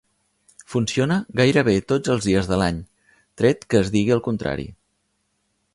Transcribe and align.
Funciona 0.75 1.17
gairebé 1.41 1.75
tots 1.93 2.13
els 2.15 2.25
dies 2.31 2.49
de 2.53 2.59
l'any, 2.63 2.81
tret 3.43 3.69
que 3.75 3.83
es 3.83 3.95
digui 3.99 4.17
el 4.19 4.25
contrari. 4.31 4.69